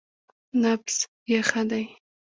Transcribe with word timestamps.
_نبض 0.63 0.97
يې 1.31 1.39
ښه 1.49 1.61
دی. 1.69 1.83